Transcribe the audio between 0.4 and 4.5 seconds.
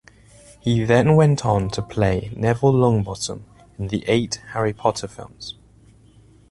He then went on to play Neville Longbottom in the eight